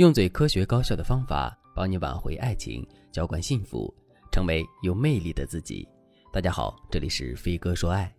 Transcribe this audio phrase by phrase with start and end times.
[0.00, 3.94] 用最科学高效的方法帮你挽回爱情，浇灌幸福，
[4.32, 5.86] 成为有魅力的自己。
[6.32, 8.10] 大家好，这里是飞哥说爱。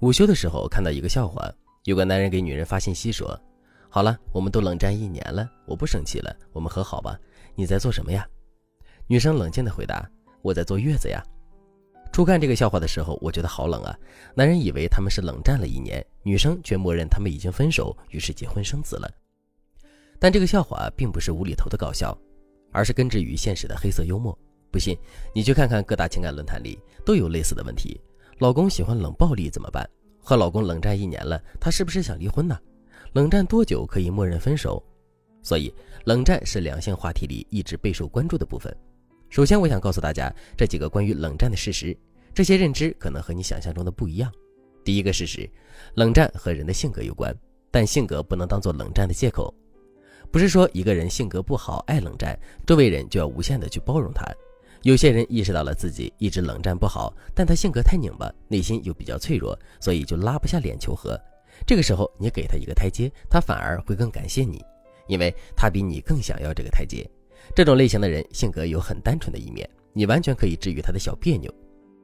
[0.00, 1.50] 午休的时候看到一个笑话，
[1.84, 3.40] 有个男人给女人发信息说
[3.88, 7.18] ：“好了，我们都冷战一年了，我不生气了，我们和好吧。
[7.54, 8.28] 你在做什么呀？”
[9.08, 10.06] 女生冷静的回答
[10.44, 11.24] ：“我在坐月子呀。”
[12.12, 13.98] 初看这个笑话的时候，我觉得好冷啊！
[14.34, 19.10] 男人以为他们是冷战了一年，女生却默认他们已经分手，于是结婚生子了。
[20.18, 22.16] 但这个笑话并不是无厘头的搞笑，
[22.72, 24.36] 而是根植于现实的黑色幽默。
[24.70, 24.96] 不信，
[25.34, 28.00] 你去看看各大情感论坛里都有类似的问题：
[28.38, 29.88] 老公喜欢冷暴力怎么办？
[30.20, 32.58] 和老公冷战一年了，他是不是想离婚呢？
[33.12, 34.82] 冷战多久可以默认分手？
[35.42, 35.72] 所以，
[36.04, 38.76] 冷战是两性话题里一直备受关注的部分。
[39.30, 41.96] 首先，我想告诉大家这几个关于冷战的事实，
[42.34, 44.30] 这些认知可能和你想象中的不一样。
[44.84, 45.48] 第一个事实，
[45.94, 47.34] 冷战和人的性格有关，
[47.70, 49.54] 但性格不能当做冷战的借口。
[50.30, 54.24] 不是说一个人性格不好爱冷战，周围人就要无限的去包容他。
[54.82, 61.18] 有些人意识到了自己一直冷战不好，但他性格太拧巴，内心又比较脆弱，所以就拉不下脸求和。
[61.66, 64.62] 这个时候你给他一个台阶，他反而会更感谢你，
[65.08, 67.08] 因为他比你更想要这个台阶。
[67.54, 71.52] 这种类型的人性格有很单纯的一面，你完全可以治愈他的小别扭。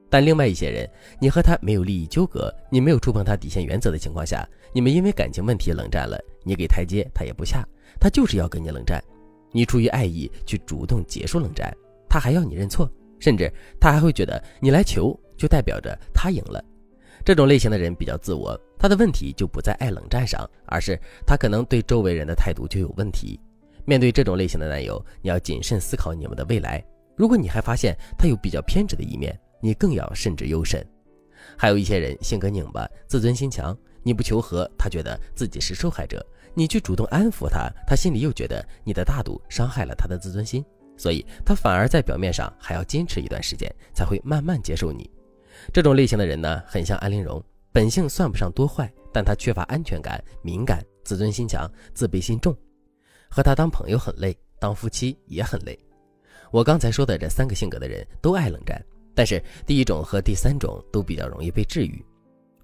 [0.09, 0.89] 但另外一些人，
[1.21, 7.67] 你和他没有利益纠葛，你没有触碰他底线原则的情况下，你们因为感情问题冷战了，你给台阶他也不下。
[8.03, 9.01] 他就是要跟你冷战，
[9.53, 11.73] 你出于爱意去主动结束冷战，
[12.09, 16.61] 他还要你认错，甚至他还会觉得你来求就代表着他赢了。
[17.25, 23.39] 这种类型的人比较自我，他的问题就不在爱冷战上，而是他可能对周围人的态度就有问题。
[23.85, 26.85] 面对这种类型的男友，你要谨慎思考你们的未来。
[27.15, 30.85] 如果你还发现他有比较偏执的一面，你更要慎之又慎。
[31.57, 36.25] 还有一些人性格拧巴，自尊心强，你不求和，他觉得自己是受害者。
[36.55, 40.65] 你去主动安抚他，他心里又觉得你的大度伤害了他的自尊心，
[40.97, 45.11] 所以他反而在表面上还要坚持一段时间，才会慢慢接受你。
[45.73, 52.57] 这种类型的人呢，很像安陵容，本性算不上多坏，但他缺乏安全感，敏感，自尊心强，自卑心重。
[53.31, 55.79] 和他当朋友很累，当夫妻也很累。
[56.51, 58.85] 我刚才说的这三个性格的人都爱冷战，
[59.15, 62.05] 但是第一种和第三种都比较容易被治愈。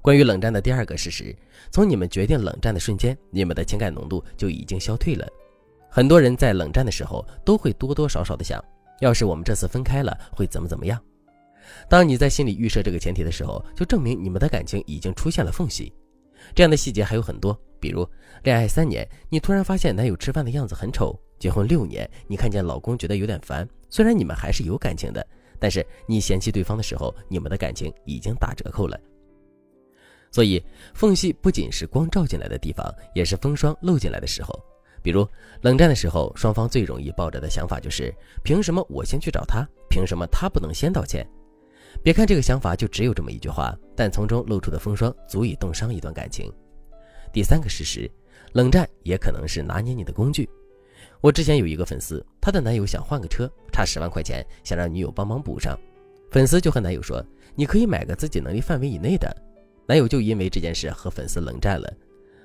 [0.08, 1.36] 关于冷战的第二个事实，
[1.70, 5.28] 从你们决定冷战的瞬间，你们的情感浓度就已经消退了。
[5.90, 8.58] 很多人在冷战的时候，都会多多少少的想，
[9.00, 10.98] 要是我们这次分开了，会怎么怎么样。
[11.90, 15.92] 当你在心里预设这个前提的时候，就证明你们的感情已经出现了缝隙。
[16.54, 18.08] 这样的细节还有很多，比如
[18.44, 23.68] 恋爱三年，你突然发现男友吃饭的样子很丑；结婚六年，你看见老公觉得有点烦。
[23.90, 25.22] 虽然你们还是有感情的，
[25.58, 28.98] 但是你嫌弃对方的时候，你们的感情已经打折扣了。
[30.30, 30.62] 所以，
[30.94, 34.58] 缝隙不仅是光照进来的地方，也是风霜漏进来的时候。
[35.02, 35.26] 比如
[35.62, 39.66] 冷战的时候，双方最容易抱着的想法就是：凭什么我先去找他？
[39.88, 41.26] 凭什么他不能先道歉？
[42.02, 46.52] 别看这个想法就只有这么一句话，但从中露出的风霜足以冻伤一段感情。
[47.32, 48.10] 第三个事实，
[48.52, 50.48] 冷战也可能是拿捏你的工具。
[51.20, 55.78] 我之前有一个粉丝，她的男友想换个车，差十万块钱，想让女友帮忙补上。
[56.30, 57.24] 粉丝就和男友说
[57.56, 59.34] ：“你可以买个自己能力范围以内的。”
[59.88, 61.90] 男友就因为这件事和粉丝冷战了，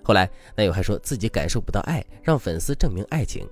[0.02, 3.46] 后来男友还说自己感受不到爱，让粉丝证明爱情。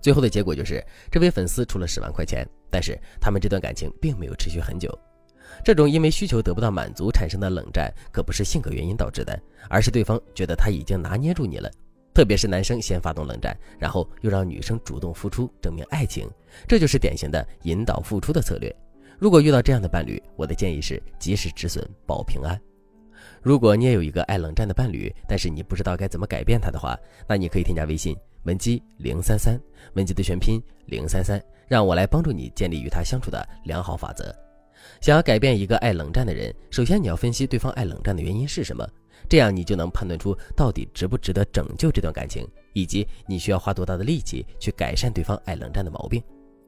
[0.00, 4.96] 最后的结果就是，这位粉丝出了十万块钱，但是他们这段感情并没有持续很久。
[5.64, 9.36] 这种因为需求得不到满足产生的冷战，可不是性格原因导致的，
[9.68, 11.68] 而是对方觉得他已经拿捏住你了。
[12.14, 16.30] 特别是男生先发动冷战，然后又让女生主动付出，证明爱情，
[16.68, 18.72] 这就是典型的引导付出的策略。
[19.18, 22.56] 如果遇到这样的伴侣，我的建议是及时止损，保平安。
[23.42, 26.98] 如果你也有一个爱冷战的伴侣，但是你不知道该怎么改变他的话，
[27.28, 29.60] 那你可以添加微信文姬零三三，
[29.94, 34.34] 文姬的全拼零三三，让我来帮助你建立与他相处的良好法则。
[35.00, 38.88] 想要改变一个爱冷战的人，首先你要分析对方爱冷战的原因是什么，
[39.28, 46.22] 这样你就能判断出到底值不值得拯救这段感情，以及你需要花多大的力气去改善对方爱冷战的毛病。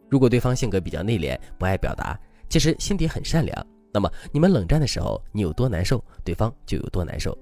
[0.09, 2.19] 如果对方性格比较内敛，不爱表达，
[2.49, 3.67] 其实心底很善良。
[3.93, 7.37] 那么你们冷战的时候，你有多难受，对方就有多难受。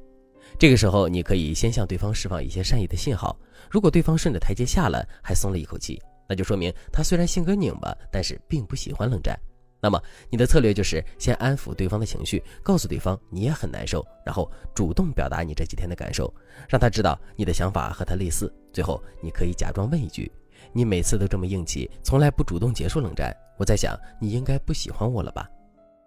[0.58, 3.36] 这个时候，你可以先向对方释放一些善意的信号。
[3.70, 9.38] 如果对方顺着台阶下了，还松了一口气，那就说明他虽然性格拧巴，但是并不喜欢冷战。
[9.78, 10.00] 那么
[10.30, 16.32] 你的策略就是先安抚对方的情绪，告诉对方你也很难受，然后主动表达你这几天的感受，
[16.68, 18.52] 让他知道你的想法和他类似。
[18.72, 20.30] 最后，你可以假装问一句
[20.72, 25.48] ：“你每次都这么硬气，从来不主动结束冷战，我在想你应该不喜欢我了吧？”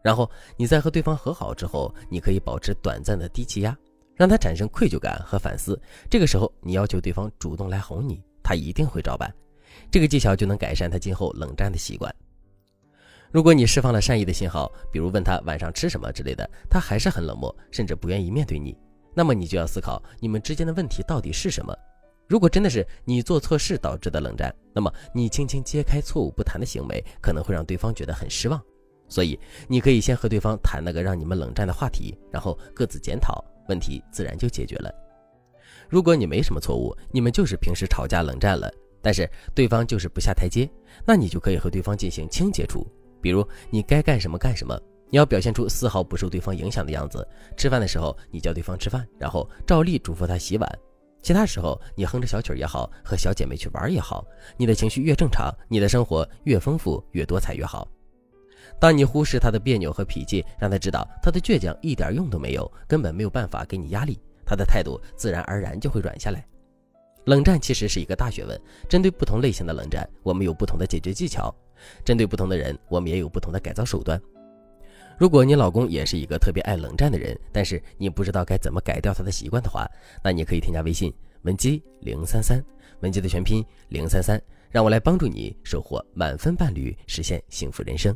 [0.02, 3.78] 然后你在和对方和好之后，你可以保持短暂的低气压，
[4.16, 5.80] 让他产生愧疚感和反思。
[6.10, 9.34] 这个时候，你要求对方主动来哄你，他一定会照办。
[9.92, 12.14] 这个技巧就能改善他今后冷战的习惯。
[13.32, 18.76] 如果你释放了善意的信号，比如问他晚上吃什么之类的，他还是很冷漠，甚至不愿意面对你，
[19.14, 21.76] 那么你就要思考你们之间的问题到底是什么。
[22.28, 28.60] 如果真的是你做错事导致的冷战，那么你轻轻揭开错误不谈的行为，可能会让对方觉得很失望。
[29.10, 34.90] 所以你可以先和对方谈那个让你们冷战的话题，然后各自检讨，问题自然就解决了。
[35.90, 38.72] 如果你没什么错误，你们就是平时吵架冷战了，
[39.02, 40.70] 但是对方就是不下台阶，
[41.06, 42.88] 那你就可以和对方进行轻接触，
[43.20, 44.80] 比如你该干什么干什么，
[45.10, 47.28] 你要表现出丝毫不受对方影响的样子。
[47.58, 50.80] 吃饭的时候你叫对方吃饭，然后照例嘱咐他洗碗。
[51.22, 54.24] 其他时候，你哼着小曲也好，和小姐妹去玩也好，
[54.58, 57.86] 你的情绪越正常，你的生活越丰富、越多彩越好。
[58.78, 66.46] 当你忽视他的别扭和脾气，让他知道他的倔强一点用都没有，根本没有办法给你压力，他的态度自然而然就会软下来。
[67.26, 71.54] 冷战其实是一个大学问，针对不同类型的冷战，我们有不同的解决技巧；
[72.04, 74.20] 针对不同的人，我们也有不同的改造手段。
[75.18, 79.86] 如果你老公也是一个特别爱冷战的人，但是你不知道该怎么改掉他的习惯的话，
[80.24, 82.64] 那你可以添加微信文姬零三三，
[83.02, 84.42] 文姬的全拼零三三，
[84.72, 88.16] 让我来帮助你收获满分伴侣，实现幸福人生。